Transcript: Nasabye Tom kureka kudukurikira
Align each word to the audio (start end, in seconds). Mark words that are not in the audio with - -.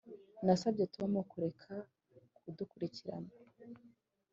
Nasabye 0.45 0.83
Tom 0.95 1.11
kureka 1.31 1.73
kudukurikira 2.43 3.15